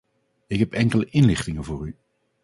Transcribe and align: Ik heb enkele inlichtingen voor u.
Ik 0.47 0.59
heb 0.59 0.73
enkele 0.73 1.05
inlichtingen 1.05 1.63
voor 1.63 1.87
u. 1.87 1.97